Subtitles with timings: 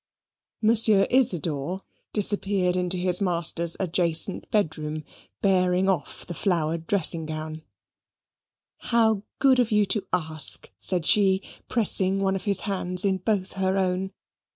[0.63, 5.03] Monsieur Isidor disappeared into his master's adjacent bedroom,
[5.43, 7.61] bearing off the flowered dressing gown.
[8.79, 13.53] "How good of you to ask," said she, pressing one of his hands in both
[13.57, 14.11] her own.